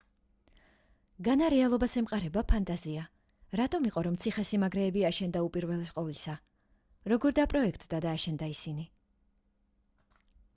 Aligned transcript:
განა 1.25 1.49
რეალობას 1.53 1.91
ემყარება 1.99 2.41
ფანტაზია 2.51 3.03
რატომ 3.61 3.85
იყო 3.89 4.03
რომ 4.07 4.17
ციხე-სიმაგრეები 4.23 5.05
აშენდა 5.11 5.43
უპირველეს 5.49 5.93
ყოვლისა 5.99 6.35
როგორ 7.15 7.37
დაპროექტდა 7.43 8.01
და 8.07 8.15
აშენდა 8.19 8.49
ისინი 8.57 8.87